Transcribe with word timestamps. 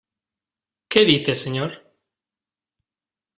¿qué 0.89 1.01
dice, 1.05 1.35
señor? 1.35 1.71